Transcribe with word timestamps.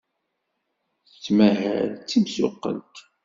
Tettmahal 1.09 1.87
d 1.95 1.95
timsuqqelt. 2.09 2.95